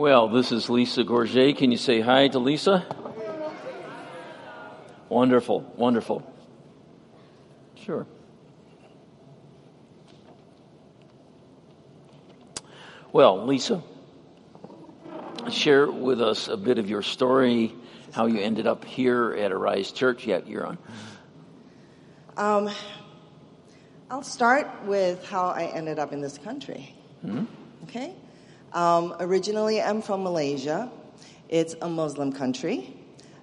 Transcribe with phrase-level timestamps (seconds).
[0.00, 1.58] Well, this is Lisa Gordziej.
[1.58, 2.86] Can you say hi to Lisa?
[5.10, 6.22] Wonderful, wonderful.
[7.74, 8.06] Sure.
[13.12, 13.82] Well, Lisa,
[15.50, 17.74] share with us a bit of your story,
[18.12, 20.26] how you ended up here at Arise Church.
[20.26, 20.78] Yeah, you're on.
[22.38, 22.70] Um,
[24.10, 26.94] I'll start with how I ended up in this country.
[27.20, 27.44] Hmm?
[27.82, 28.14] Okay?
[28.72, 30.88] Um, originally, I'm from Malaysia.
[31.48, 32.96] It's a Muslim country.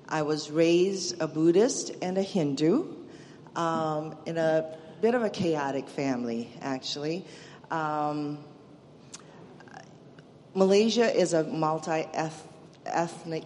[0.08, 2.86] I was raised a Buddhist and a Hindu
[3.58, 7.26] um, in a bit of a chaotic family, actually.
[7.70, 8.38] Um,
[10.56, 13.44] Malaysia is a multi-ethnic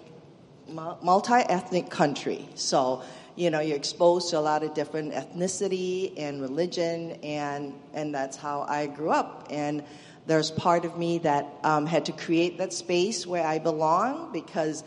[0.68, 2.48] multi-ethnic country.
[2.56, 3.02] So,
[3.36, 8.38] you know, you're exposed to a lot of different ethnicity and religion, and and that's
[8.38, 9.48] how I grew up.
[9.50, 9.84] And
[10.28, 14.84] there's part of me that um, had to create that space where I belong because,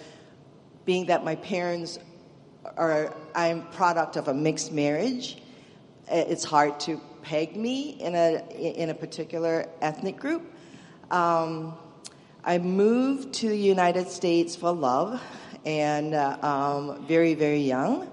[0.84, 1.98] being that my parents
[2.76, 5.38] are, I'm product of a mixed marriage.
[6.08, 10.42] It's hard to peg me in a in a particular ethnic group.
[11.10, 11.74] Um,
[12.44, 15.22] I moved to the United States for love,
[15.64, 18.10] and uh, um, very very young,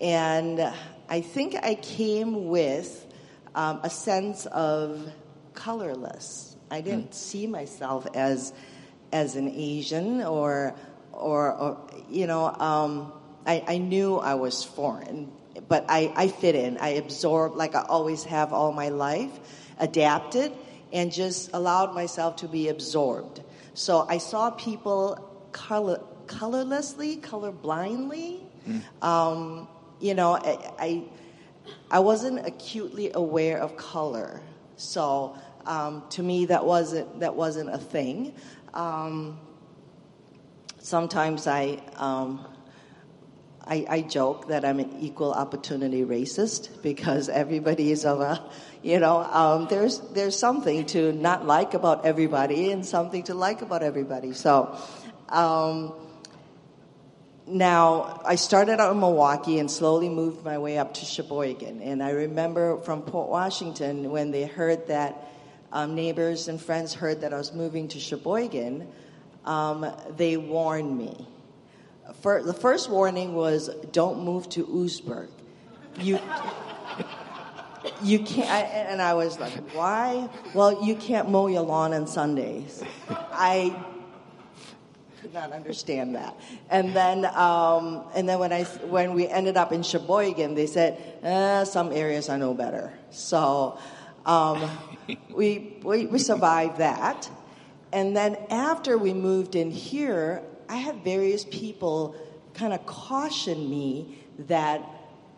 [0.00, 0.72] and
[1.08, 3.06] I think I came with
[3.54, 5.10] um, a sense of
[5.56, 6.56] colorless.
[6.70, 8.52] I didn't see myself as
[9.12, 10.74] as an Asian or
[11.12, 13.12] or, or you know um,
[13.46, 15.30] I, I knew I was foreign,
[15.68, 16.78] but I, I fit in.
[16.78, 19.32] I absorbed like I always have all my life,
[19.78, 20.52] adapted,
[20.92, 23.42] and just allowed myself to be absorbed.
[23.74, 25.18] So I saw people
[25.52, 28.40] color colorlessly, colorblindly.
[29.00, 29.68] Um,
[30.00, 31.04] you know, I, I
[31.90, 34.40] I wasn't acutely aware of color,
[34.76, 35.36] so
[35.66, 38.34] um, to me that wasn't that wasn't a thing.
[38.72, 39.38] Um,
[40.78, 42.46] sometimes I, um,
[43.64, 48.48] I I joke that I'm an equal opportunity racist because everybody is of a
[48.82, 53.62] you know um, there's there's something to not like about everybody and something to like
[53.62, 54.32] about everybody.
[54.32, 54.78] So.
[55.28, 55.92] Um,
[57.48, 61.80] now, I started out in Milwaukee and slowly moved my way up to Sheboygan.
[61.80, 65.28] And I remember from Port Washington when they heard that
[65.76, 68.88] um, neighbors and friends heard that I was moving to Sheboygan,
[69.44, 71.28] um, they warned me.
[72.22, 75.28] For, the first warning was don't move to Oostburg.
[76.00, 76.18] You,
[78.02, 80.30] you can't, I, and I was like, why?
[80.54, 82.82] Well, you can't mow your lawn on Sundays.
[83.10, 83.76] I
[85.20, 86.34] could not understand that.
[86.70, 91.18] And then, um, and then when I when we ended up in Sheboygan, they said
[91.22, 92.94] eh, some areas I know better.
[93.10, 93.78] So
[94.24, 94.70] um,
[95.34, 97.30] we, we we survived that.
[97.92, 102.16] And then after we moved in here, I had various people
[102.54, 104.82] kind of caution me that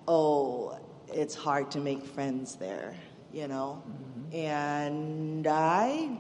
[0.07, 0.79] oh,
[1.13, 2.97] it's hard to make friends there,
[3.33, 3.83] you know.
[4.33, 6.17] And I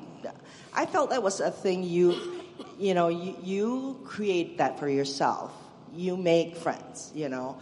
[0.74, 2.38] I felt that was a thing you
[2.78, 5.52] you know, you, you create that for yourself.
[5.94, 7.58] You make friends, you know.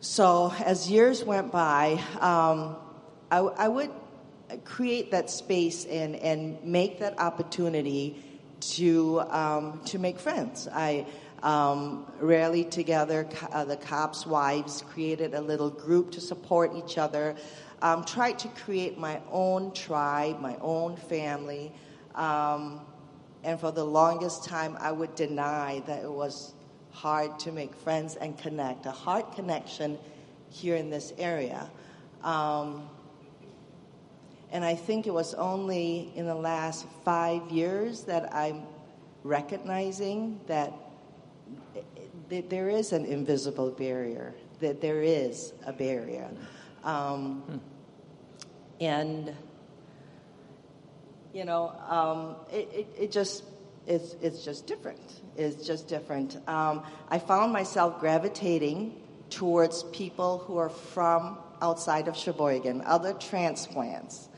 [0.00, 2.76] So as years went by, um,
[3.30, 3.90] I, I would
[4.64, 8.22] create that space and, and make that opportunity
[8.60, 10.68] to um, to make friends.
[10.72, 11.06] I
[11.42, 17.36] um, rarely together, uh, the cops' wives created a little group to support each other.
[17.82, 21.72] Um, tried to create my own tribe, my own family.
[22.14, 22.80] Um,
[23.44, 26.54] and for the longest time, I would deny that it was
[26.90, 29.98] hard to make friends and connect, a heart connection
[30.48, 31.70] here in this area.
[32.22, 32.88] Um,
[34.52, 38.62] and I think it was only in the last five years that I'm
[39.24, 40.72] recognizing that
[42.28, 46.30] there is an invisible barrier, that there is a barrier.
[46.84, 47.60] Um,
[48.80, 49.34] and
[51.36, 53.44] you know, um, it, it, it, just,
[53.86, 55.20] it's, it's just different.
[55.36, 56.36] It's just different.
[56.48, 58.98] Um, I found myself gravitating
[59.28, 64.30] towards people who are from outside of Sheboygan, other transplants.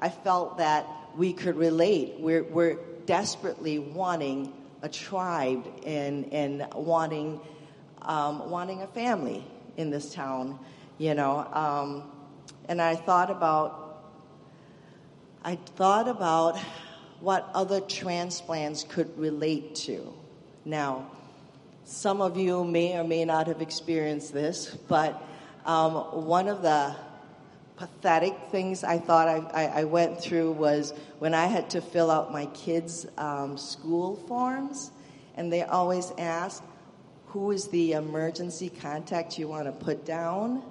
[0.00, 2.16] I felt that we could relate.
[2.18, 4.52] We're, we're desperately wanting
[4.82, 7.40] a tribe and, and wanting,
[8.02, 9.44] um, wanting a family
[9.76, 10.58] in this town,
[10.98, 11.38] you know.
[11.52, 12.10] Um,
[12.68, 13.86] and I thought about
[15.46, 16.58] I thought about
[17.20, 20.12] what other transplants could relate to.
[20.64, 21.08] Now,
[21.84, 25.22] some of you may or may not have experienced this, but
[25.64, 25.92] um,
[26.26, 26.96] one of the
[27.76, 32.10] pathetic things I thought I, I, I, went through was when I had to fill
[32.10, 34.90] out my kids' um, school forms,
[35.36, 36.62] and they always ask,
[37.26, 40.62] who is the emergency contact you want to put down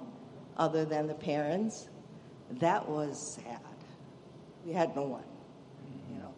[0.56, 1.88] other than the parents?
[2.50, 3.60] That was sad.
[4.64, 5.22] We had no one,
[6.10, 6.34] you know.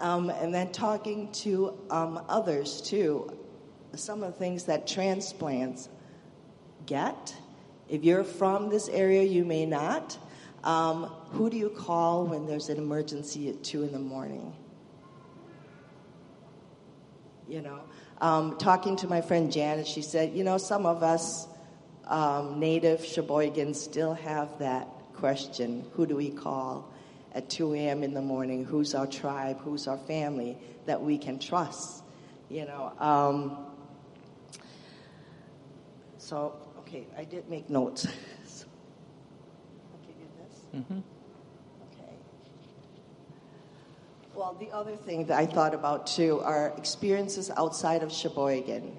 [0.00, 3.32] Um, and then talking to um, others too,
[3.94, 5.88] some of the things that transplants
[6.84, 7.34] get
[7.88, 10.18] if you're from this area, you may not.
[10.64, 14.52] Um, who do you call when there's an emergency at 2 in the morning?
[17.48, 17.80] You know,
[18.20, 21.46] um, talking to my friend Janet, she said, you know, some of us
[22.06, 26.92] um, native Sheboygans still have that question who do we call
[27.32, 28.02] at 2 a.m.
[28.02, 28.64] in the morning?
[28.64, 29.58] Who's our tribe?
[29.60, 30.56] Who's our family
[30.86, 32.02] that we can trust?
[32.48, 33.56] You know, um,
[36.18, 36.56] so
[36.86, 38.02] Okay, I did make notes.
[38.46, 38.66] so,
[39.92, 40.82] I'll give you this.
[40.82, 41.00] Mm-hmm.
[41.92, 42.12] Okay.
[44.36, 48.96] Well, the other thing that I thought about too are experiences outside of Sheboygan.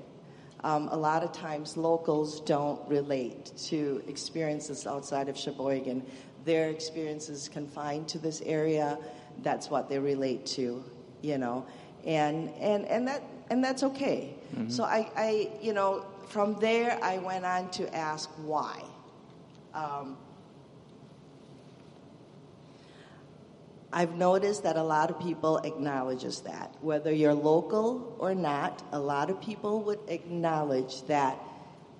[0.65, 6.03] Um, a lot of times locals don't relate to experiences outside of Sheboygan.
[6.43, 8.97] Their experiences confined to this area,
[9.43, 10.83] that's what they relate to,
[11.21, 11.65] you know.
[12.05, 14.33] And and, and that and that's okay.
[14.53, 14.69] Mm-hmm.
[14.69, 18.83] So I, I you know, from there, I went on to ask why.
[19.73, 20.17] Um,
[23.91, 26.75] I've noticed that a lot of people acknowledges that.
[26.81, 31.39] Whether you're local or not, a lot of people would acknowledge that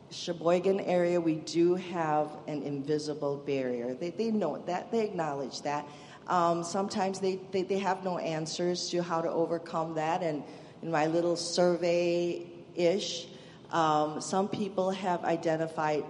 [0.10, 3.94] Sheboygan area, we do have an invisible barrier.
[3.94, 5.88] They, they know that, they acknowledge that.
[6.28, 10.24] Um, sometimes they, they, they have no answers to how to overcome that.
[10.24, 10.44] And
[10.82, 12.46] in my little survey
[12.76, 13.28] ish,
[13.72, 16.04] um, some people have identified,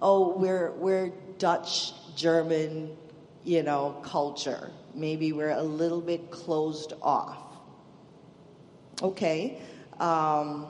[0.00, 2.96] oh, we're, we're Dutch, German,
[3.44, 4.70] you know, culture.
[4.94, 7.38] Maybe we're a little bit closed off.
[9.00, 9.60] Okay.
[10.00, 10.68] Um,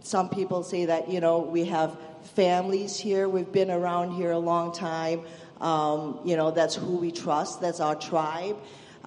[0.00, 1.96] some people say that, you know, we have
[2.34, 5.22] families here, we've been around here a long time.
[5.60, 8.56] Um, you know, that's who we trust, that's our tribe.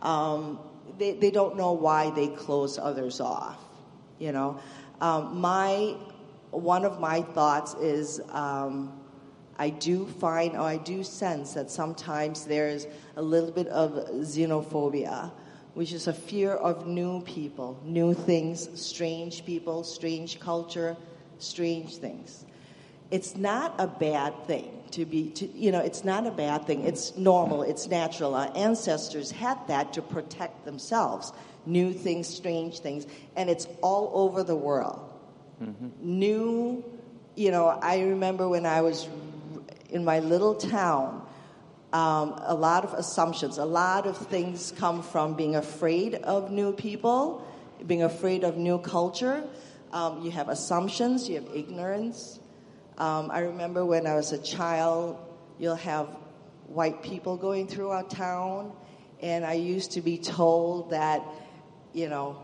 [0.01, 0.59] Um,
[0.99, 3.57] they, they don't know why they close others off,
[4.19, 4.59] you know.
[5.03, 5.97] Um, my
[6.51, 8.97] one of my thoughts is um,
[9.59, 13.91] I do find or I do sense that sometimes there's a little bit of
[14.21, 15.29] xenophobia,
[15.73, 20.95] which is a fear of new people, new things, strange people, strange culture,
[21.37, 22.45] strange things.
[23.11, 26.83] It's not a bad thing to be, to, you know, it's not a bad thing.
[26.83, 28.35] It's normal, it's natural.
[28.35, 31.33] Our ancestors had that to protect themselves
[31.65, 33.05] new things, strange things,
[33.35, 34.99] and it's all over the world.
[35.61, 35.87] Mm-hmm.
[36.01, 36.83] New,
[37.35, 39.07] you know, I remember when I was
[39.89, 41.25] in my little town,
[41.93, 46.73] um, a lot of assumptions, a lot of things come from being afraid of new
[46.73, 47.47] people,
[47.85, 49.43] being afraid of new culture.
[49.91, 52.39] Um, you have assumptions, you have ignorance.
[52.97, 55.17] Um, I remember when I was a child,
[55.59, 56.07] you'll have
[56.67, 58.71] white people going through our town,
[59.21, 61.21] and I used to be told that
[61.93, 62.37] you know,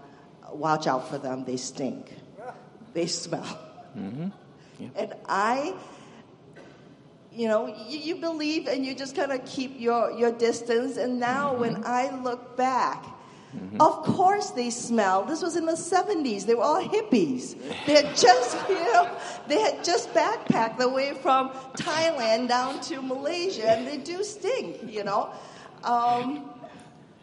[0.52, 1.44] watch out for them.
[1.44, 2.16] They stink.
[2.92, 3.44] They smell.
[3.96, 4.30] Mm-hmm.
[4.80, 4.88] Yeah.
[4.96, 5.76] And I,
[7.32, 10.98] you know, you, you believe and you just kind of keep your, your distance.
[10.98, 11.62] And now mm-hmm.
[11.62, 13.06] when I look back,
[13.56, 13.82] Mm-hmm.
[13.82, 15.24] Of course they smell.
[15.24, 16.46] This was in the 70s.
[16.46, 17.56] They were all hippies.
[17.86, 19.10] They had just, you know,
[19.48, 25.04] they had just backpacked away from Thailand down to Malaysia, and they do stink, you
[25.04, 25.32] know.
[25.84, 26.50] Um,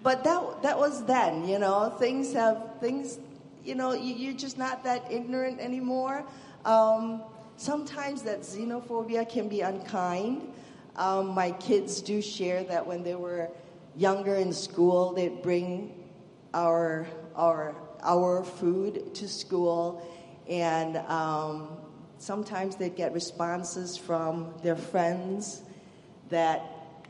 [0.02, 1.90] but that that was then, you know.
[1.98, 3.18] Things have things,
[3.64, 3.92] you know.
[3.92, 6.24] You, are just not that ignorant anymore.
[6.64, 7.22] Um,
[7.56, 10.52] sometimes that xenophobia can be unkind.
[10.96, 13.48] Um, my kids do share that when they were
[13.96, 15.92] younger in school, they'd bring
[16.54, 20.06] our our our food to school,
[20.48, 21.68] and um,
[22.18, 25.62] sometimes they'd get responses from their friends
[26.30, 26.62] that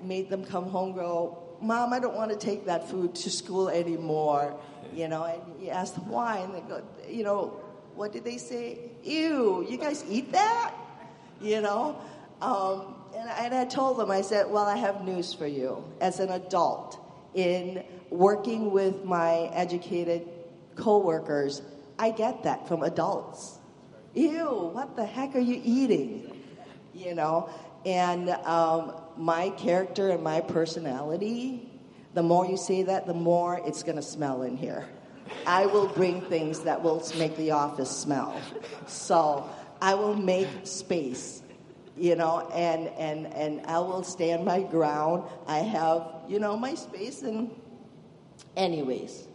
[0.03, 3.69] made them come home go, Mom, I don't want to take that food to school
[3.69, 4.59] anymore.
[4.95, 7.61] You know, and you ask them why, and they go, you know,
[7.95, 8.79] what did they say?
[9.03, 10.75] Ew, you guys eat that?
[11.41, 11.99] You know?
[12.41, 15.83] Um, and, and I told them, I said, well, I have news for you.
[16.01, 16.99] As an adult,
[17.35, 20.29] in working with my educated
[20.75, 21.63] coworkers,
[21.99, 23.59] I get that from adults.
[24.15, 26.43] Ew, what the heck are you eating?
[26.95, 27.51] You know?
[27.85, 31.69] And um, my character and my personality,
[32.15, 34.89] the more you say that, the more it's going to smell in here.
[35.47, 38.41] I will bring things that will make the office smell.
[38.87, 39.49] So
[39.81, 41.43] I will make space
[41.97, 45.25] you know, and, and, and I will stand my ground.
[45.47, 47.51] I have, you know, my space and
[48.57, 49.29] anyways.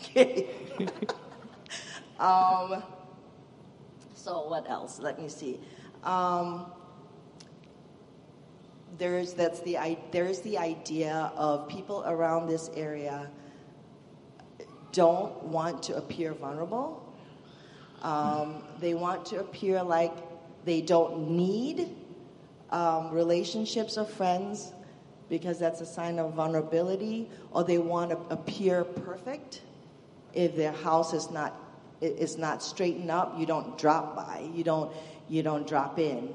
[0.00, 0.48] Okay.
[2.18, 2.82] um,
[4.14, 4.98] so what else?
[4.98, 5.60] Let me see.
[6.02, 6.66] Um,
[8.98, 9.78] there's that's the
[10.12, 13.28] there's the idea of people around this area
[14.92, 17.00] don't want to appear vulnerable.
[18.02, 20.12] Um, they want to appear like
[20.64, 21.88] they don't need
[22.70, 24.72] um, relationships or friends
[25.38, 29.62] because that's a sign of vulnerability, or they want to appear perfect.
[30.32, 31.60] If their house is not
[32.00, 34.48] is not straightened up, you don't drop by.
[34.54, 34.92] You don't
[35.28, 36.32] you don't drop in.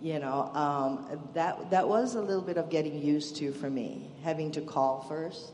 [0.00, 4.10] You know um, that that was a little bit of getting used to for me,
[4.22, 5.52] having to call first,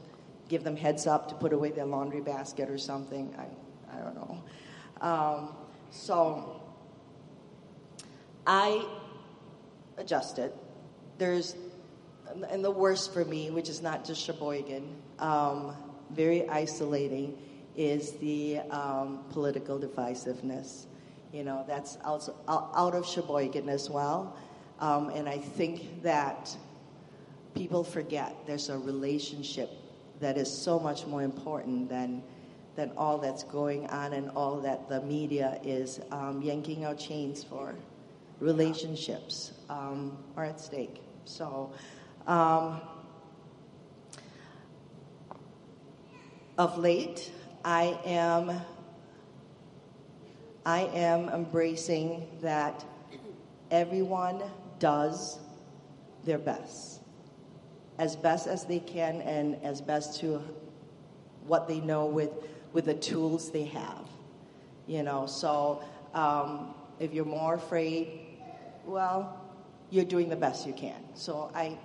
[0.49, 3.35] give them heads up to put away their laundry basket or something.
[3.37, 3.47] I
[3.97, 4.43] I don't know.
[5.01, 5.49] Um,
[5.91, 6.61] so
[8.47, 8.87] I
[9.97, 10.53] adjusted.
[11.19, 11.55] There's,
[12.51, 14.85] and the worst for me, which is not just Sheboygan,
[15.19, 15.75] um,
[16.11, 17.37] very isolating,
[17.77, 20.87] is the um, political divisiveness.
[21.33, 24.37] You know, that's also out of Sheboygan as well.
[24.81, 26.55] Um, and I think that
[27.55, 29.71] people forget there's a relationship
[30.21, 32.23] that is so much more important than
[32.77, 37.45] than all that's going on and all that the media is um, yanking our chains
[37.45, 37.75] for
[38.41, 41.01] relationships um, are at stake.
[41.25, 41.73] So,
[42.27, 42.81] um,
[46.59, 47.33] of late,
[47.65, 48.61] I am
[50.67, 52.85] I am embracing that
[53.71, 54.43] everyone
[54.79, 55.39] does
[56.25, 57.01] their best,
[57.99, 60.43] as best as they can, and as best to
[61.47, 62.31] what they know with
[62.73, 64.09] with the tools they have.
[64.87, 65.83] You know, so
[66.15, 68.25] um, if you're more afraid
[68.87, 69.41] well,
[69.91, 71.03] you're doing the best you can.
[71.15, 71.79] So I,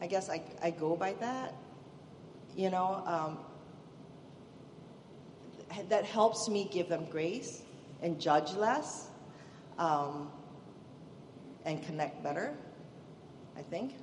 [0.00, 1.54] I guess I, I go by that.
[2.56, 3.38] You know, um,
[5.88, 7.62] that helps me give them grace
[8.02, 9.08] and judge less
[9.78, 10.30] um,
[11.64, 12.54] and connect better,
[13.56, 13.94] I think.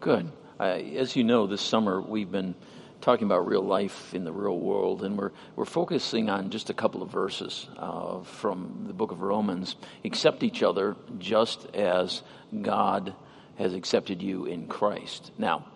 [0.00, 0.30] Good.
[0.60, 2.54] As you know, this summer we've been
[3.00, 6.74] talking about real life in the real world, and we're, we're focusing on just a
[6.74, 9.76] couple of verses uh, from the book of Romans.
[10.04, 12.22] Accept each other just as
[12.62, 13.14] God
[13.58, 15.32] has accepted you in Christ.
[15.38, 15.66] Now,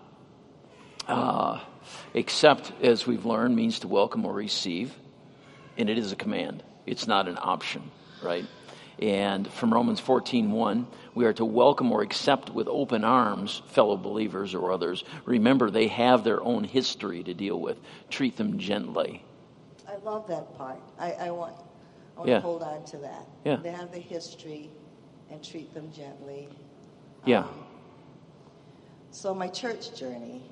[1.08, 1.60] uh,
[2.14, 4.94] accept, as we've learned, means to welcome or receive,
[5.76, 6.62] and it is a command.
[6.86, 7.90] It's not an option,
[8.22, 8.44] right?
[9.00, 14.54] And from Romans 14:1, we are to welcome or accept with open arms fellow believers
[14.54, 15.04] or others.
[15.24, 17.80] Remember, they have their own history to deal with.
[18.10, 19.24] Treat them gently.
[19.88, 20.80] I love that part.
[20.98, 21.56] I, I want,
[22.16, 22.36] I want yeah.
[22.36, 23.26] to hold on to that.
[23.44, 23.56] Yeah.
[23.56, 24.70] They have the history
[25.30, 26.48] and treat them gently.
[27.24, 27.40] Yeah.
[27.40, 27.48] Um,
[29.10, 30.42] so my church journey,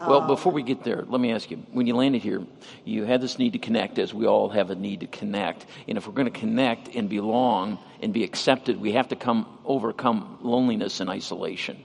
[0.00, 2.46] well, before we get there, let me ask you when you landed here,
[2.84, 5.66] you had this need to connect, as we all have a need to connect.
[5.88, 9.58] And if we're going to connect and belong and be accepted, we have to come
[9.64, 11.82] overcome loneliness and isolation.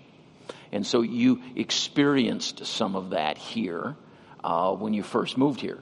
[0.72, 3.96] And so you experienced some of that here
[4.44, 5.80] uh, when you first moved here.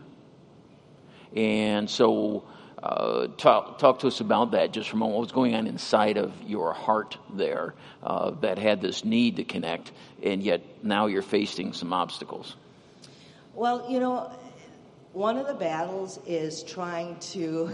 [1.36, 2.46] And so
[2.84, 5.18] uh, talk, talk to us about that just for a moment.
[5.18, 9.44] What was going on inside of your heart there uh, that had this need to
[9.44, 9.92] connect,
[10.24, 12.56] and yet now you're facing some obstacles?
[13.54, 14.32] Well, you know,
[15.14, 17.72] one of the battles is trying to,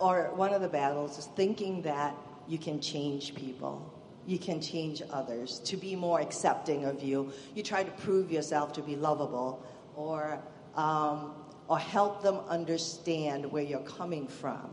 [0.00, 2.14] or one of the battles is thinking that
[2.46, 3.94] you can change people.
[4.26, 7.32] You can change others to be more accepting of you.
[7.54, 9.64] You try to prove yourself to be lovable,
[9.96, 10.38] or
[10.76, 11.32] um,
[11.68, 14.70] or help them understand where you're coming from.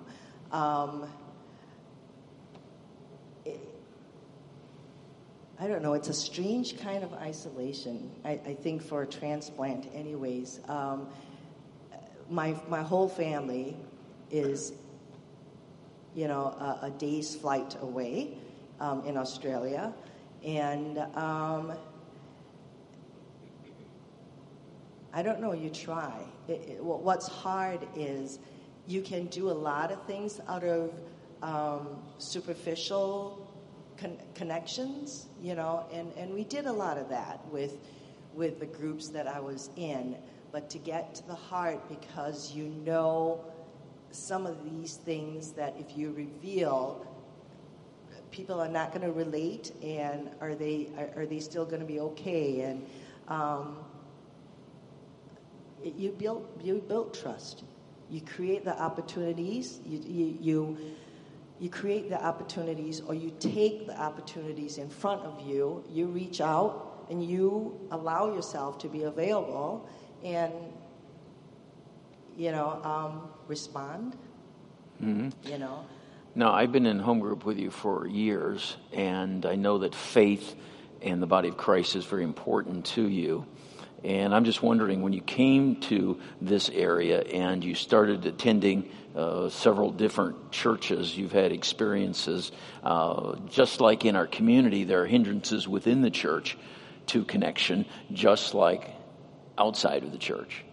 [0.51, 1.07] Um,
[5.57, 9.87] I don't know, it's a strange kind of isolation, I, I think, for a transplant,
[9.93, 10.59] anyways.
[10.67, 11.07] Um,
[12.29, 13.77] my, my whole family
[14.31, 14.73] is,
[16.13, 18.37] you know, a, a day's flight away
[18.81, 19.93] um, in Australia.
[20.43, 21.73] And um,
[25.15, 26.11] I don't know, you try.
[26.49, 28.37] It, it, what's hard is
[28.85, 30.91] you can do a lot of things out of
[31.41, 33.49] um, superficial
[33.97, 37.77] con- connections, you know, and, and we did a lot of that with,
[38.33, 40.17] with the groups that I was in.
[40.51, 43.39] But to get to the heart, because you know
[44.11, 47.07] some of these things that if you reveal,
[48.31, 51.85] people are not going to relate, and are they are, are they still going to
[51.85, 52.61] be okay?
[52.61, 52.85] And
[53.27, 53.77] um,
[55.97, 57.63] you build you build trust.
[58.09, 59.79] You create the opportunities.
[59.85, 60.77] You you you,
[61.59, 66.41] you create the opportunities or you take the opportunities in front of you, you reach
[66.41, 69.87] out and you allow yourself to be available
[70.23, 70.53] and,
[72.37, 74.15] you know, um, respond.
[74.99, 75.85] hmm You know,
[76.35, 80.55] Now, I've been in home group with you for years, and I know that faith
[81.01, 83.45] and the body of Christ is very important to you.
[84.03, 89.49] And I'm just wondering, when you came to this area and you started attending uh,
[89.49, 92.51] several different churches, you've had experiences.
[92.83, 96.57] Uh, just like in our community, there are hindrances within the church
[97.07, 98.91] to connection, just like
[99.57, 100.63] outside of the church.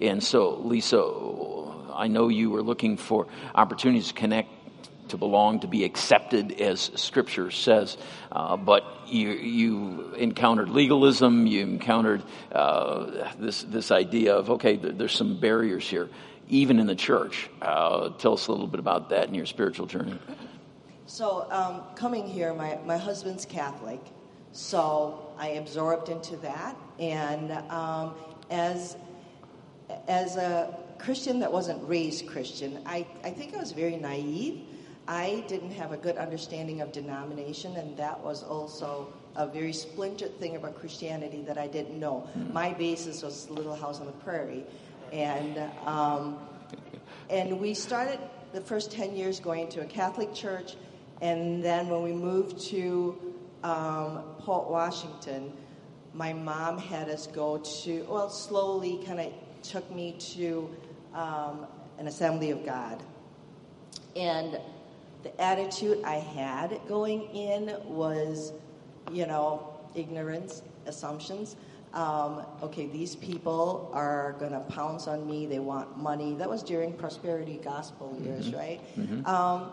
[0.00, 1.02] And so, Lisa,
[1.92, 4.48] I know you were looking for opportunities to connect,
[5.08, 7.96] to belong, to be accepted, as Scripture says.
[8.30, 11.46] Uh, but you, you encountered legalism.
[11.46, 12.22] You encountered
[12.52, 16.08] uh, this this idea of okay, there's some barriers here,
[16.48, 17.48] even in the church.
[17.60, 20.18] Uh, tell us a little bit about that in your spiritual journey.
[21.08, 23.98] So, um, coming here, my, my husband's Catholic,
[24.52, 26.76] so I absorbed into that.
[26.98, 28.14] And um,
[28.50, 28.94] as,
[30.06, 34.60] as a Christian that wasn't raised Christian, I, I think I was very naive.
[35.08, 40.38] I didn't have a good understanding of denomination, and that was also a very splintered
[40.38, 42.28] thing about Christianity that I didn't know.
[42.52, 44.64] My basis was Little House on the Prairie.
[45.10, 46.38] And um,
[47.30, 48.18] and we started
[48.52, 50.76] the first 10 years going to a Catholic church.
[51.20, 53.18] And then when we moved to
[53.62, 55.52] um, Port Washington,
[56.14, 60.70] my mom had us go to, well, slowly kind of took me to
[61.14, 61.66] um,
[61.98, 63.02] an Assembly of God.
[64.16, 64.58] And
[65.22, 68.52] the attitude I had going in was,
[69.12, 71.56] you know, ignorance, assumptions.
[71.94, 75.46] Um, okay, these people are going to pounce on me.
[75.46, 76.34] They want money.
[76.34, 78.80] That was during prosperity gospel years, right?
[79.26, 79.72] Um,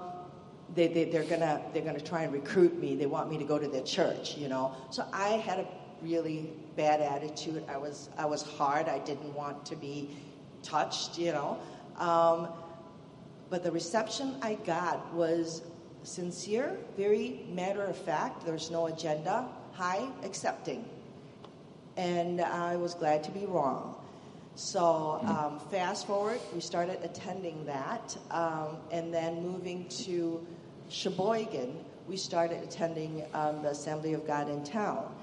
[0.73, 2.95] they, they, they're gonna they're gonna try and recruit me.
[2.95, 4.73] They want me to go to their church, you know.
[4.89, 5.67] So I had a
[6.01, 7.63] really bad attitude.
[7.69, 8.87] I was I was hard.
[8.89, 10.09] I didn't want to be
[10.63, 11.59] touched, you know.
[11.97, 12.47] Um,
[13.49, 15.61] but the reception I got was
[16.03, 18.45] sincere, very matter of fact.
[18.45, 19.47] There's no agenda.
[19.73, 20.85] Hi, accepting.
[21.97, 23.95] And I was glad to be wrong.
[24.55, 28.17] So, um, fast forward, we started attending that.
[28.31, 30.45] Um, and then moving to
[30.89, 31.75] Sheboygan,
[32.07, 35.13] we started attending um, the Assembly of God in town.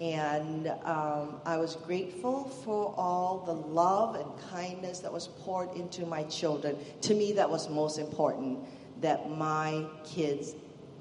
[0.00, 6.06] And um, I was grateful for all the love and kindness that was poured into
[6.06, 6.76] my children.
[7.02, 8.60] To me, that was most important
[9.02, 10.54] that my kids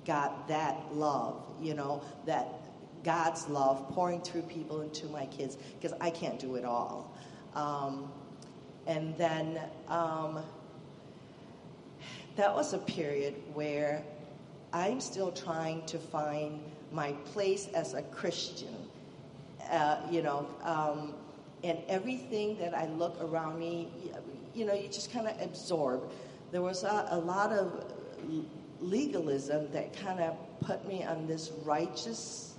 [0.06, 2.48] got that love, you know, that
[3.04, 7.16] God's love pouring through people into my kids, because I can't do it all.
[7.56, 8.12] Um,
[8.86, 10.44] and then um,
[12.36, 14.04] that was a period where
[14.74, 16.60] I'm still trying to find
[16.92, 18.79] my place as a Christian.
[19.70, 21.14] Uh, you know, um,
[21.64, 23.90] and everything that I look around me,
[24.56, 26.10] you know, you just kind of absorb.
[26.52, 27.94] There was a, a lot of
[28.82, 32.56] legalism that kind of put me on this righteous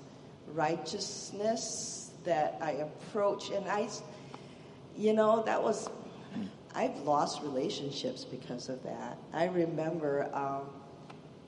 [0.54, 3.88] righteousness that I approach, and I,
[4.96, 5.88] you know, that was
[6.74, 9.18] I've lost relationships because of that.
[9.32, 10.62] I remember, um,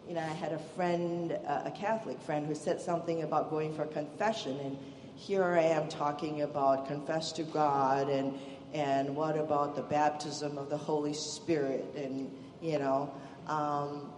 [0.09, 3.75] you know, I had a friend, uh, a Catholic friend, who said something about going
[3.75, 4.79] for confession, and
[5.15, 8.39] here I am talking about confess to God, and
[8.73, 13.13] and what about the baptism of the Holy Spirit, and you know,
[13.47, 14.11] um,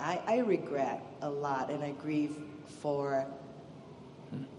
[0.00, 2.36] I, I regret a lot, and I grieve
[2.80, 3.26] for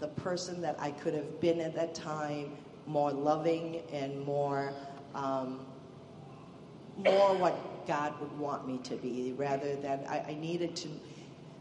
[0.00, 4.72] the person that I could have been at that time, more loving and more,
[5.14, 5.66] um,
[6.96, 10.88] more what God would want me to be, rather than I, I needed to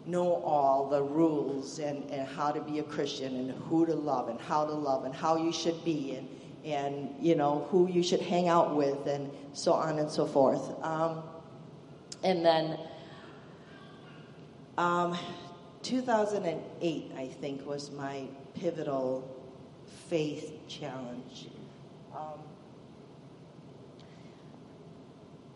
[0.07, 4.29] know all the rules and, and how to be a Christian and who to love
[4.29, 6.27] and how to love and how you should be and,
[6.65, 10.71] and you know, who you should hang out with and so on and so forth.
[10.83, 11.23] Um,
[12.23, 12.79] and then
[14.77, 15.17] um,
[15.83, 19.33] 2008, I think, was my pivotal
[20.07, 21.47] faith challenge.
[22.15, 22.39] Um,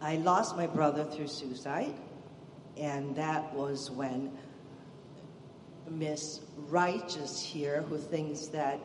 [0.01, 1.93] I lost my brother through suicide,
[2.77, 4.31] and that was when
[5.89, 8.79] Miss Righteous here, who thinks that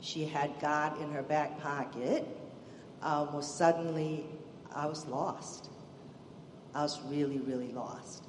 [0.00, 2.26] she had God in her back pocket,
[3.02, 4.26] um, was suddenly,
[4.74, 5.70] I was lost.
[6.74, 8.24] I was really, really lost.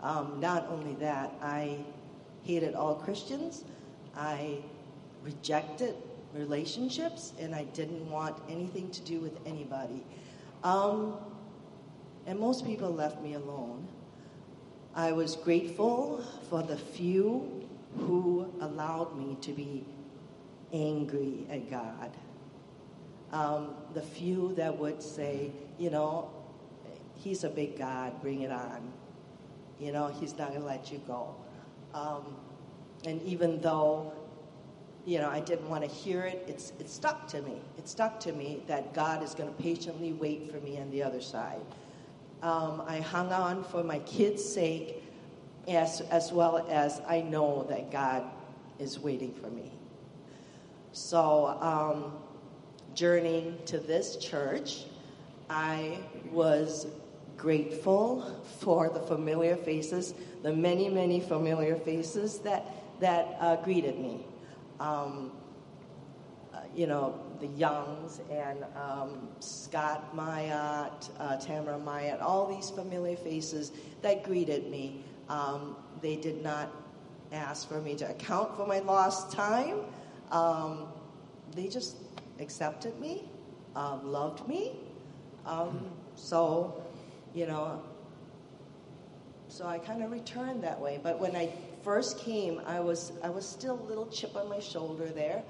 [0.00, 1.78] Um, not only that, I
[2.44, 3.64] hated all Christians.
[4.16, 4.58] I
[5.22, 5.94] rejected
[6.34, 10.04] relationships, and I didn't want anything to do with anybody.
[10.62, 11.14] Um,
[12.28, 13.88] and most people left me alone.
[14.94, 19.82] I was grateful for the few who allowed me to be
[20.70, 22.10] angry at God.
[23.32, 26.30] Um, the few that would say, you know,
[27.14, 28.92] He's a big God, bring it on.
[29.80, 31.34] You know, He's not going to let you go.
[31.94, 32.36] Um,
[33.06, 34.12] and even though,
[35.06, 37.62] you know, I didn't want to hear it, it's, it stuck to me.
[37.78, 41.02] It stuck to me that God is going to patiently wait for me on the
[41.02, 41.62] other side.
[42.42, 45.02] Um, I hung on for my kids' sake
[45.66, 48.24] as, as well as I know that God
[48.78, 49.72] is waiting for me.
[50.92, 52.12] So, um,
[52.94, 54.84] journeying to this church,
[55.50, 55.98] I
[56.30, 56.86] was
[57.36, 62.66] grateful for the familiar faces, the many, many familiar faces that,
[63.00, 64.24] that uh, greeted me.
[64.80, 65.32] Um,
[66.52, 73.16] uh, you know, the Youngs and um, Scott Myatt, uh, Tamara Myatt, all these familiar
[73.16, 73.72] faces
[74.02, 75.04] that greeted me.
[75.28, 76.70] Um, they did not
[77.32, 79.80] ask for me to account for my lost time.
[80.30, 80.88] Um,
[81.54, 81.96] they just
[82.40, 83.24] accepted me,
[83.74, 84.76] um, loved me.
[85.46, 86.82] Um, so,
[87.34, 87.82] you know,
[89.48, 91.00] so I kind of returned that way.
[91.02, 94.60] But when I first came, I was I was still a little chip on my
[94.60, 95.42] shoulder there.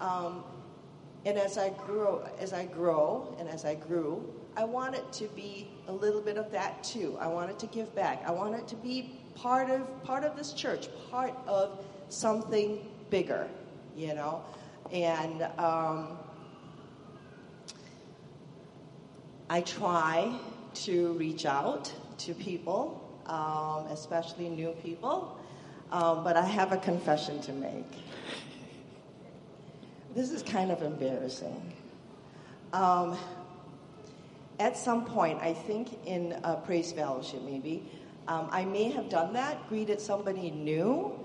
[0.00, 0.44] Um,
[1.28, 4.24] and as I grew, as I grow, and as I grew,
[4.56, 7.18] I wanted to be a little bit of that too.
[7.20, 8.22] I wanted to give back.
[8.26, 12.78] I wanted to be part of part of this church, part of something
[13.10, 13.46] bigger,
[13.94, 14.42] you know.
[14.90, 16.16] And um,
[19.50, 20.34] I try
[20.86, 21.92] to reach out
[22.24, 25.38] to people, um, especially new people.
[25.92, 27.84] Um, but I have a confession to make.
[30.18, 31.72] This is kind of embarrassing.
[32.72, 33.16] Um,
[34.58, 37.88] at some point, I think in praise fellowship, maybe,
[38.26, 41.16] um, I may have done that, greeted somebody new,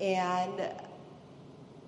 [0.00, 0.68] and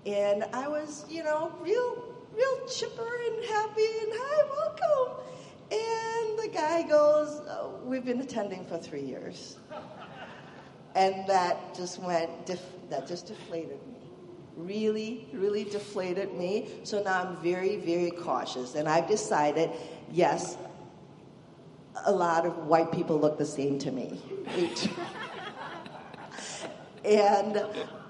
[0.06, 2.00] and I was, you know, real,
[2.32, 5.24] real chipper and happy and hi, welcome.
[5.72, 9.58] And the guy goes, oh, "We've been attending for three years,"
[10.94, 13.91] and that just went, def- that just deflated me.
[14.56, 16.68] Really, really deflated me.
[16.84, 19.70] So now I'm very, very cautious, and I've decided,
[20.10, 20.56] yes,
[22.04, 24.20] a lot of white people look the same to me.
[27.04, 27.56] and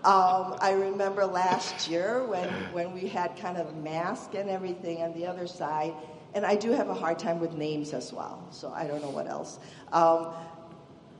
[0.04, 5.14] um, I remember last year when, when we had kind of mask and everything on
[5.14, 5.94] the other side,
[6.34, 9.10] and I do have a hard time with names as well, so I don't know
[9.10, 9.60] what else.
[9.92, 10.32] Um,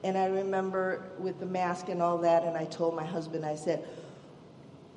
[0.05, 3.55] and I remember with the mask and all that, and I told my husband, I
[3.55, 3.87] said,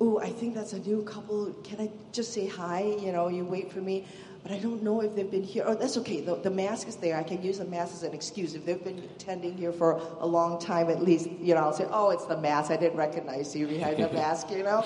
[0.00, 1.52] Ooh, I think that's a new couple.
[1.64, 2.82] Can I just say hi?
[2.82, 4.04] You know, you wait for me
[4.46, 5.64] but I don't know if they've been here.
[5.66, 6.20] Oh, that's okay.
[6.20, 7.16] The, the, mask is there.
[7.16, 8.54] I can use the mask as an excuse.
[8.54, 11.88] If they've been attending here for a long time, at least, you know, I'll say,
[11.90, 12.70] oh, it's the mask.
[12.70, 14.84] I didn't recognize you behind the mask, you know?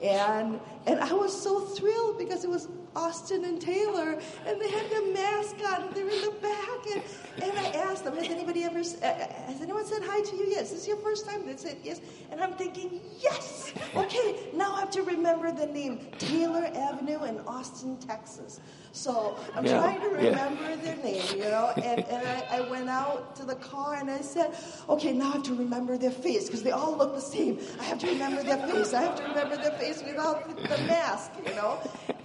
[0.00, 4.90] And, and I was so thrilled because it was Austin and Taylor, and they had
[4.90, 6.86] their mask on, and they're in the back.
[6.92, 7.02] And,
[7.42, 9.14] and I asked them, has anybody ever, uh,
[9.46, 10.46] has anyone said hi to you?
[10.48, 10.70] Yes.
[10.70, 11.46] This Is this your first time?
[11.46, 12.00] They said yes.
[12.30, 13.72] And I'm thinking, yes.
[13.94, 18.60] Okay, now I have to remember the name Taylor Avenue in Austin, Texas.
[18.92, 20.76] So I'm yeah, trying to remember yeah.
[20.76, 21.72] their name, you know.
[21.76, 24.54] And, and I, I, went out to the car and I said,
[24.86, 27.58] okay, now I have to remember their face because they all look the same.
[27.80, 28.92] I have to remember their face.
[28.92, 31.80] I have to remember their face without the, the mask, you know.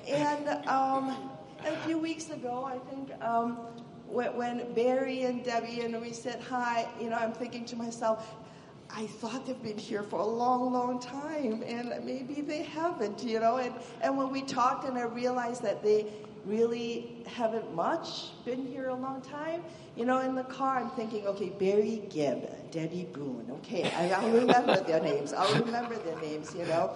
[0.07, 1.31] And, um,
[1.65, 3.57] a few weeks ago, I think um,
[4.07, 8.35] when, when Barry and Debbie and we said hi, you know, I'm thinking to myself,
[8.89, 13.39] I thought they've been here for a long, long time, and maybe they haven't, you
[13.39, 13.57] know.
[13.57, 16.07] And, and when we talked, and I realized that they
[16.45, 19.63] really haven't much been here a long time.
[19.95, 23.47] You know, in the car, I'm thinking, okay, Barry Gibb, Debbie Boone.
[23.57, 25.33] Okay, I, will remember their names.
[25.33, 26.93] I'll remember their names, you know.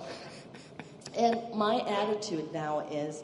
[1.18, 3.24] And my attitude now is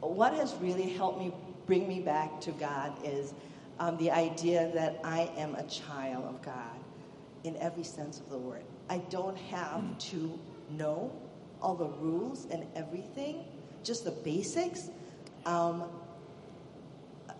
[0.00, 1.32] what has really helped me
[1.66, 3.34] bring me back to God is
[3.78, 6.78] um, the idea that I am a child of God
[7.44, 8.64] in every sense of the word.
[8.88, 10.38] I don't have to
[10.70, 11.12] know
[11.62, 13.44] all the rules and everything
[13.84, 14.90] just the basics,
[15.46, 15.84] um,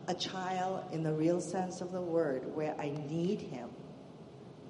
[0.06, 3.70] a child in the real sense of the word, where I need him,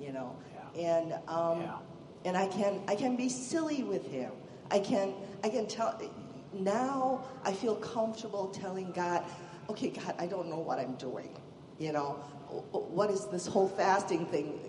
[0.00, 0.36] you know,
[0.76, 1.00] yeah.
[1.00, 1.78] and um, yeah.
[2.24, 4.30] and I can I can be silly with him.
[4.70, 6.00] I can I can tell.
[6.52, 9.24] Now I feel comfortable telling God,
[9.68, 11.36] okay, God, I don't know what I'm doing.
[11.80, 12.10] You know,
[12.70, 14.60] what is this whole fasting thing?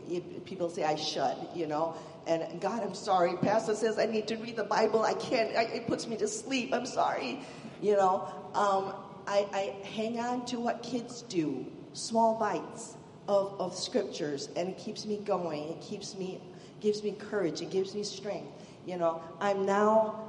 [0.45, 1.95] People say I should, you know,
[2.27, 3.37] and God, I'm sorry.
[3.37, 5.03] Pastor says I need to read the Bible.
[5.03, 5.55] I can't.
[5.55, 6.73] I, it puts me to sleep.
[6.73, 7.41] I'm sorry.
[7.81, 8.93] You know, um,
[9.27, 12.95] I, I hang on to what kids do, small bites.
[13.27, 15.69] of, of scriptures and it keeps me going.
[15.69, 16.39] It keeps me,
[16.79, 17.61] gives me courage.
[17.61, 18.51] It gives me strength.
[18.85, 20.23] You know, I'm now,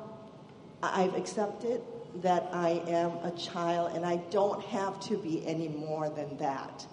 [0.83, 1.83] I've accepted
[2.23, 6.87] that I am a child and I don't have to be any more than that.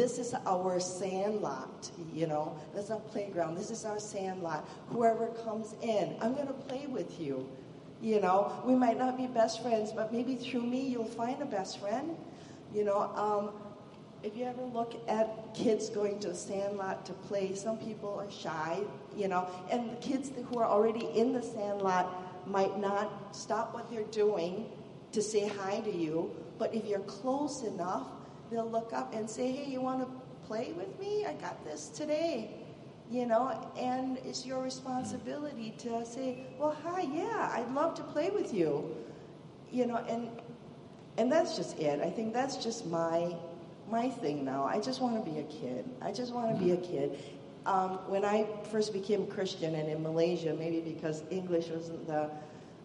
[0.00, 2.56] This is our sandlot, you know.
[2.74, 3.54] This is our playground.
[3.54, 4.66] This is our sandlot.
[4.88, 7.46] Whoever comes in, I'm going to play with you.
[8.00, 11.44] You know, we might not be best friends, but maybe through me you'll find a
[11.44, 12.16] best friend.
[12.72, 13.50] You know, um,
[14.22, 18.30] if you ever look at kids going to a sandlot to play, some people are
[18.30, 18.80] shy,
[19.14, 23.90] you know, and the kids who are already in the sandlot might not stop what
[23.90, 24.64] they're doing
[25.12, 28.06] to say hi to you, but if you're close enough,
[28.50, 31.24] they'll look up and say, hey, you want to play with me?
[31.24, 32.60] I got this today
[33.10, 38.30] you know, and it's your responsibility to say, well, hi, yeah, I'd love to play
[38.30, 38.94] with you,
[39.72, 40.30] you know, and
[41.18, 42.00] and that's just it.
[42.00, 43.34] I think that's just my
[43.90, 44.64] my thing now.
[44.64, 45.84] I just want to be a kid.
[46.00, 47.18] I just want to be a kid.
[47.66, 52.30] Um, when I first became Christian and in Malaysia, maybe because English wasn't the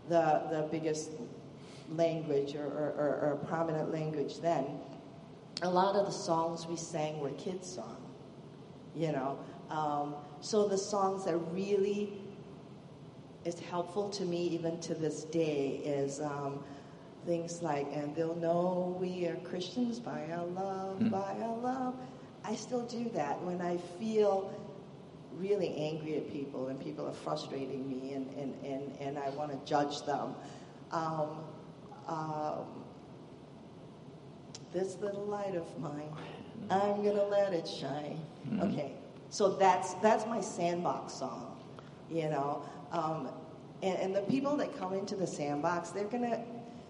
[0.10, 1.12] the the biggest
[1.96, 4.66] language or, or, or, or prominent language then,
[5.62, 8.00] a lot of the songs we sang were kids' songs.
[8.96, 9.40] You know,
[9.70, 12.14] um, so the songs that really
[13.44, 16.64] is helpful to me even to this day is um,
[17.26, 21.12] things like, and they'll know we are Christians by our love, mm.
[21.12, 21.96] by our love.
[22.44, 24.54] I still do that when I feel
[25.34, 29.52] really angry at people and people are frustrating me and, and, and, and I want
[29.52, 30.36] to judge them.
[30.92, 31.44] Um,
[32.08, 32.85] um,
[34.76, 36.12] this little light of mine,
[36.70, 38.20] I'm going to let it shine.
[38.48, 38.62] Mm-hmm.
[38.64, 38.92] Okay,
[39.30, 41.58] so that's that's my sandbox song,
[42.12, 42.62] you know.
[42.92, 43.30] Um,
[43.82, 46.44] and, and the people that come into the sandbox, they're gonna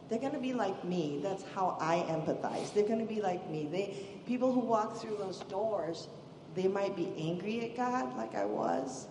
[0.09, 1.19] they're gonna be like me.
[1.21, 2.73] That's how I empathize.
[2.73, 3.69] They're gonna be like me.
[3.71, 6.07] They people who walk through those doors,
[6.55, 9.07] they might be angry at God like I was.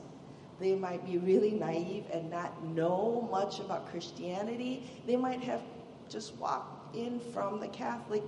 [0.61, 4.89] They might be really naive and not know much about Christianity.
[5.07, 5.63] They might have
[6.09, 8.23] just walked in from the Catholic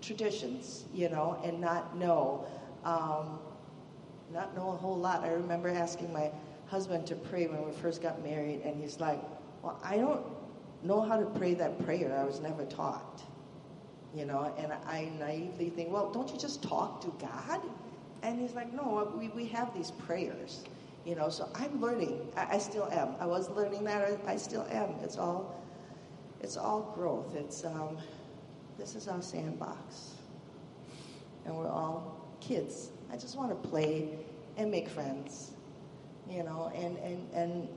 [0.00, 2.46] traditions, you know, and not know
[2.84, 3.38] um,
[4.32, 5.24] not know a whole lot.
[5.24, 6.30] I remember asking my
[6.66, 9.20] husband to pray when we first got married, and he's like,
[9.62, 10.24] Well, I don't
[10.82, 12.16] know how to pray that prayer.
[12.18, 13.22] I was never taught.
[14.14, 17.60] You know, and I naively think, Well, don't you just talk to God?
[18.22, 20.64] And he's like, No, we, we have these prayers.
[21.04, 22.20] You know, so I'm learning.
[22.36, 23.14] I, I still am.
[23.18, 24.18] I was learning that.
[24.26, 24.90] I, I still am.
[25.02, 25.62] It's all,
[26.42, 27.34] it's all growth.
[27.34, 27.96] It's um,
[28.78, 30.14] this is our sandbox,
[31.44, 32.90] and we're all kids.
[33.12, 34.08] I just want to play
[34.56, 35.50] and make friends,
[36.30, 37.68] you know, and, and, and,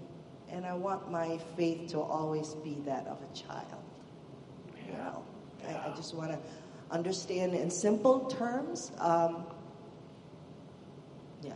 [0.50, 3.84] and I want my faith to always be that of a child.
[4.86, 5.24] You know,
[5.68, 6.40] I, I just want to
[6.92, 8.92] understand in simple terms.
[9.00, 9.46] Um,
[11.42, 11.54] yeah,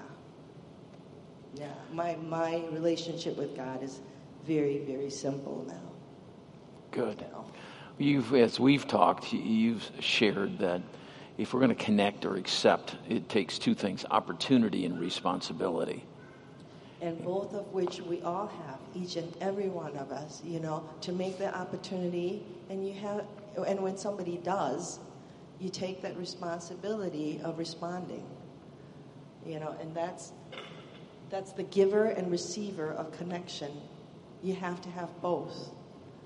[1.53, 1.67] yeah.
[1.91, 3.99] My my relationship with God is
[4.47, 5.91] very very simple now.
[6.91, 7.21] Good.
[7.21, 7.45] You know?
[7.97, 10.81] You've as we've talked, you've shared that
[11.37, 16.03] if we're going to connect or accept, it takes two things opportunity and responsibility.
[17.01, 20.89] And both of which we all have, each and every one of us, you know,
[21.01, 22.43] to make the opportunity.
[22.69, 23.25] And you have,
[23.67, 24.99] and when somebody does,
[25.59, 28.25] you take that responsibility of responding.
[29.45, 30.31] You know, and that's
[31.29, 33.71] that's the giver and receiver of connection.
[34.43, 35.69] You have to have both.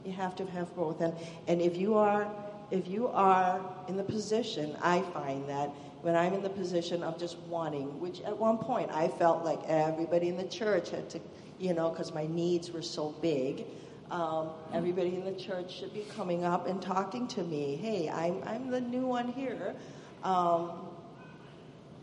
[0.06, 1.02] You have to have both.
[1.02, 1.14] And
[1.48, 2.32] and if you are
[2.72, 5.70] if you are in the position, I find that
[6.02, 9.60] when I'm in the position of just wanting, which at one point I felt like
[9.68, 11.20] everybody in the church had to,
[11.60, 13.66] you know, because my needs were so big.
[14.10, 17.76] Um, everybody in the church should be coming up and talking to me.
[17.76, 19.76] Hey, I'm, I'm the new one here.
[20.24, 20.72] Um,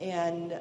[0.00, 0.60] and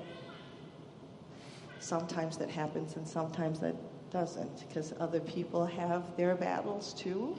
[1.79, 3.75] sometimes that happens and sometimes that
[4.19, 7.36] doesn't because other people have their battles too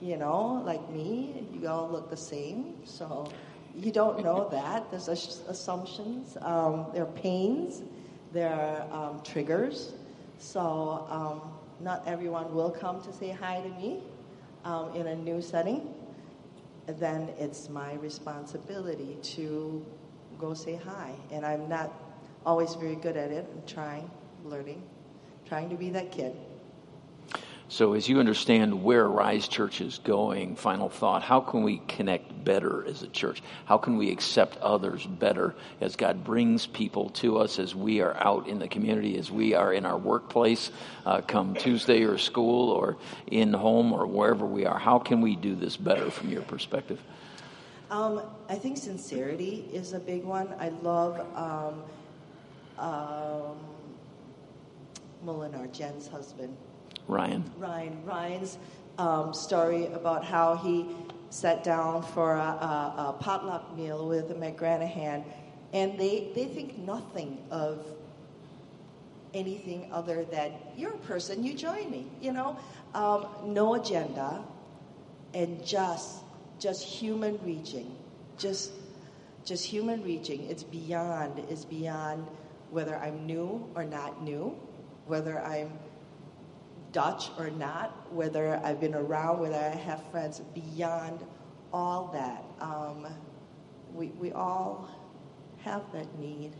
[0.00, 2.74] you know, like me, you all look the same.
[2.84, 3.30] So
[3.74, 4.90] you don't know that.
[4.90, 7.82] There's assumptions, um, there are pains,
[8.32, 9.94] there are um, triggers.
[10.38, 11.40] So um,
[11.80, 14.00] not everyone will come to say hi to me
[14.64, 15.94] um, in a new setting.
[16.86, 19.84] Then it's my responsibility to
[20.38, 21.12] go say hi.
[21.30, 21.92] And I'm not
[22.46, 23.46] always very good at it.
[23.52, 24.10] I'm trying,
[24.44, 24.82] learning,
[25.48, 26.36] trying to be that kid.
[27.70, 32.42] So, as you understand where Rise Church is going, final thought how can we connect
[32.42, 33.42] better as a church?
[33.66, 38.16] How can we accept others better as God brings people to us as we are
[38.16, 40.70] out in the community, as we are in our workplace,
[41.04, 44.78] uh, come Tuesday or school or in home or wherever we are?
[44.78, 47.02] How can we do this better from your perspective?
[47.90, 50.48] Um, I think sincerity is a big one.
[50.58, 51.82] I love um,
[52.78, 53.58] um,
[55.24, 56.56] Molinar, Jen's husband.
[57.06, 57.50] Ryan.
[57.56, 58.04] Ryan.
[58.04, 58.58] Ryan's
[58.98, 60.86] um, story about how he
[61.30, 65.24] sat down for a, a, a potluck meal with McGranahan,
[65.72, 67.84] and they, they think nothing of
[69.34, 72.56] anything other than you're a person, you join me, you know?
[72.94, 74.42] Um, no agenda,
[75.34, 76.22] and just
[76.58, 77.94] just human reaching,
[78.38, 78.72] just
[79.44, 80.44] just human reaching.
[80.44, 81.38] It's beyond.
[81.50, 82.26] It's beyond
[82.70, 84.58] whether I'm new or not new,
[85.08, 85.72] whether I'm
[86.92, 90.40] Dutch or not, whether I've been around, whether I have friends.
[90.54, 91.20] Beyond
[91.72, 93.06] all that, um,
[93.92, 94.88] we we all
[95.58, 96.52] have that need.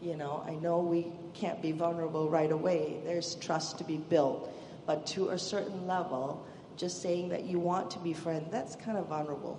[0.00, 2.98] You know, I know we can't be vulnerable right away.
[3.04, 4.52] There's trust to be built,
[4.86, 6.46] but to a certain level
[6.76, 9.58] just saying that you want to be friends, that's kind of vulnerable.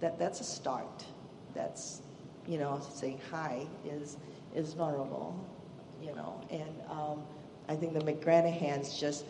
[0.00, 1.04] That, that's a start.
[1.54, 2.02] That's,
[2.46, 4.16] you know, saying hi is,
[4.54, 5.38] is vulnerable,
[6.02, 6.40] you know.
[6.50, 7.22] And um,
[7.68, 9.24] I think the McGranahans just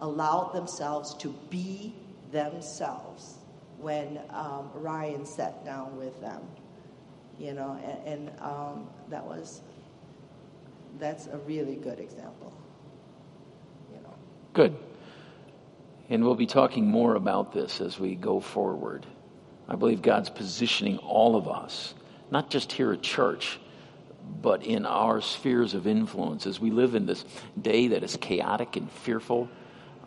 [0.00, 1.94] allowed themselves to be
[2.32, 3.34] themselves
[3.78, 6.42] when um, Ryan sat down with them,
[7.38, 9.60] you know, and, and um, that was,
[10.98, 12.52] that's a really good example,
[13.94, 14.14] you know.
[14.52, 14.76] Good.
[16.10, 19.06] And we'll be talking more about this as we go forward.
[19.68, 21.94] I believe God's positioning all of us,
[22.30, 23.60] not just here at church,
[24.42, 27.24] but in our spheres of influence as we live in this
[27.60, 29.48] day that is chaotic and fearful,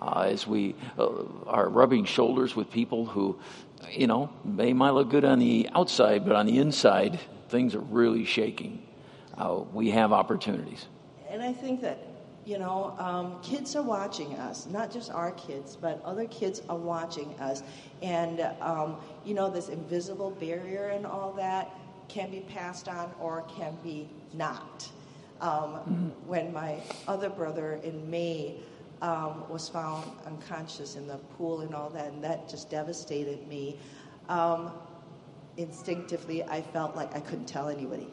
[0.01, 1.09] uh, as we uh,
[1.47, 3.39] are rubbing shoulders with people who,
[3.91, 7.79] you know, they might look good on the outside, but on the inside, things are
[7.79, 8.81] really shaking.
[9.37, 10.87] Uh, we have opportunities.
[11.29, 11.99] And I think that
[12.45, 16.77] you know, um, kids are watching us, not just our kids, but other kids are
[16.77, 17.61] watching us.
[18.01, 21.71] And, um, you know, this invisible barrier and all that
[22.11, 24.89] can be passed on or can be not.
[25.39, 26.07] Um, mm-hmm.
[26.27, 28.57] When my other brother in May
[29.01, 33.77] um, was found unconscious in the pool and all that, and that just devastated me,
[34.29, 34.71] um,
[35.57, 38.07] instinctively I felt like I couldn't tell anybody.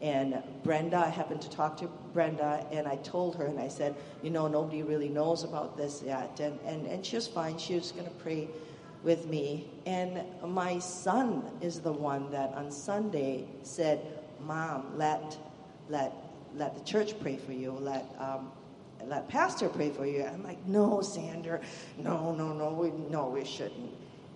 [0.00, 3.94] And Brenda, I happened to talk to Brenda, and I told her, and I said,
[4.22, 6.38] you know, nobody really knows about this yet.
[6.40, 7.56] And, and, and she was fine.
[7.56, 8.48] She was going to pray
[9.04, 9.68] with me.
[9.86, 14.00] And my son is the one that on Sunday said,
[14.40, 15.36] Mom, let,
[15.88, 16.12] let,
[16.56, 17.72] let the church pray for you.
[17.72, 18.50] Let, um,
[19.06, 20.24] let pastor pray for you.
[20.24, 21.60] I'm like, no, Sander,
[21.98, 23.92] no, no, no, we, no, we shouldn't.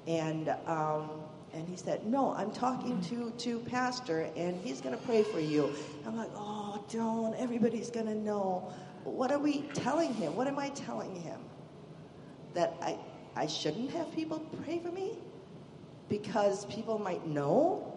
[0.06, 1.10] And um,
[1.52, 5.40] and he said, No, I'm talking to, to Pastor, and he's going to pray for
[5.40, 5.74] you.
[6.06, 7.34] I'm like, Oh, don't.
[7.34, 8.72] Everybody's going to know.
[9.04, 10.36] What are we telling him?
[10.36, 11.40] What am I telling him?
[12.54, 12.98] That I,
[13.38, 15.12] I shouldn't have people pray for me?
[16.08, 17.96] Because people might know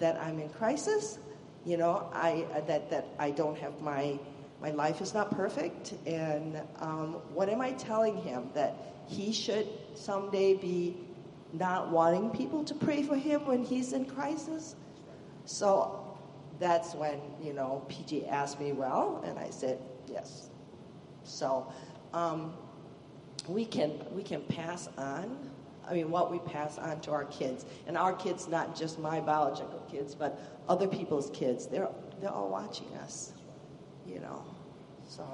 [0.00, 1.20] that I'm in crisis?
[1.64, 4.18] You know, I, that, that I don't have my,
[4.60, 5.94] my life is not perfect.
[6.06, 8.50] And um, what am I telling him?
[8.54, 8.74] That
[9.06, 10.96] he should someday be
[11.52, 14.74] not wanting people to pray for him when he's in crisis.
[15.44, 16.18] So
[16.58, 19.78] that's when, you know, PG asked me, well, and I said,
[20.10, 20.50] yes.
[21.22, 21.72] So
[22.12, 22.54] um,
[23.48, 25.50] we, can, we can pass on,
[25.88, 27.64] I mean, what we pass on to our kids.
[27.86, 31.88] And our kids, not just my biological kids, but other people's kids, they're,
[32.20, 33.32] they're all watching us,
[34.06, 34.44] you know.
[35.08, 35.24] So.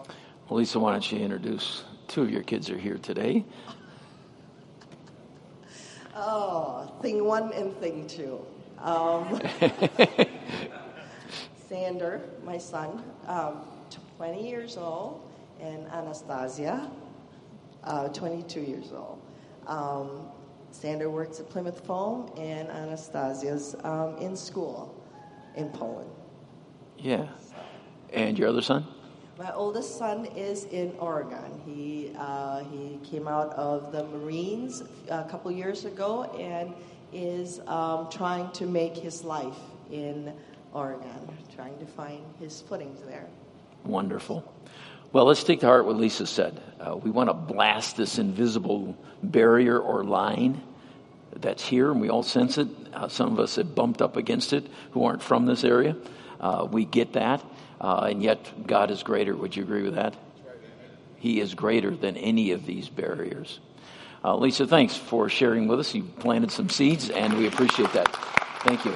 [0.49, 3.45] Well, Lisa, why don't you introduce two of your kids are here today.
[6.19, 8.41] Oh, thing one and thing two.
[8.79, 9.39] Um,
[11.69, 13.61] Sander, my son, um,
[14.17, 16.91] 20 years old, and Anastasia,
[17.87, 19.21] uh, 22 years old.
[19.67, 20.29] Um,
[20.71, 24.95] Sander works at Plymouth Foam, and Anastasia's um, in school
[25.55, 26.11] in Poland.
[26.99, 27.27] Yeah.
[28.13, 28.87] And your other son?
[29.39, 31.61] My oldest son is in Oregon.
[31.67, 36.73] He uh, he came out of the Marines a couple years ago and
[37.13, 39.59] is um, trying to make his life
[39.91, 40.33] in
[40.73, 43.27] Oregon, trying to find his footings there.
[43.85, 44.53] Wonderful.
[45.13, 46.61] Well, let's take to heart what Lisa said.
[46.81, 50.61] Uh, we want to blast this invisible barrier or line
[51.35, 52.69] that's here, and we all sense it.
[52.93, 55.97] Uh, some of us have bumped up against it who aren't from this area.
[56.41, 57.45] Uh, we get that.
[57.81, 59.35] Uh, and yet, God is greater.
[59.37, 60.15] Would you agree with that?
[61.17, 63.61] He is greater than any of these barriers.
[64.25, 65.95] Uh, Lisa, thanks for sharing with us.
[65.95, 68.09] You planted some seeds, and we appreciate that.
[68.65, 68.95] Thank you.